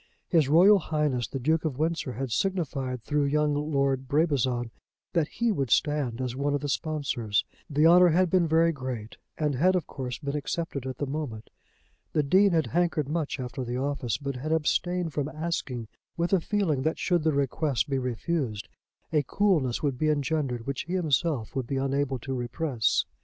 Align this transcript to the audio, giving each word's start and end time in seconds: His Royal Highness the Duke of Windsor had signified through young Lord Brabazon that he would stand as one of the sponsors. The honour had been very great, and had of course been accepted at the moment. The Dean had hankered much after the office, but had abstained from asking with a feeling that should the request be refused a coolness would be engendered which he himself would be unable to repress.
His 0.27 0.49
Royal 0.49 0.79
Highness 0.79 1.27
the 1.27 1.37
Duke 1.37 1.63
of 1.63 1.77
Windsor 1.77 2.13
had 2.13 2.31
signified 2.31 3.03
through 3.03 3.25
young 3.25 3.53
Lord 3.53 4.07
Brabazon 4.07 4.71
that 5.13 5.27
he 5.27 5.51
would 5.51 5.69
stand 5.69 6.19
as 6.19 6.35
one 6.35 6.55
of 6.55 6.61
the 6.61 6.69
sponsors. 6.69 7.45
The 7.69 7.85
honour 7.85 8.09
had 8.09 8.31
been 8.31 8.47
very 8.47 8.71
great, 8.71 9.17
and 9.37 9.53
had 9.53 9.75
of 9.75 9.85
course 9.85 10.17
been 10.17 10.35
accepted 10.35 10.87
at 10.87 10.97
the 10.97 11.05
moment. 11.05 11.51
The 12.13 12.23
Dean 12.23 12.49
had 12.49 12.65
hankered 12.65 13.07
much 13.09 13.39
after 13.39 13.63
the 13.63 13.77
office, 13.77 14.17
but 14.17 14.37
had 14.37 14.51
abstained 14.51 15.13
from 15.13 15.29
asking 15.29 15.87
with 16.17 16.33
a 16.33 16.39
feeling 16.41 16.81
that 16.81 16.97
should 16.97 17.21
the 17.21 17.31
request 17.33 17.87
be 17.87 17.99
refused 17.99 18.69
a 19.13 19.21
coolness 19.21 19.83
would 19.83 19.99
be 19.99 20.09
engendered 20.09 20.65
which 20.65 20.85
he 20.85 20.93
himself 20.93 21.55
would 21.55 21.67
be 21.67 21.77
unable 21.77 22.17
to 22.17 22.33
repress. 22.33 23.05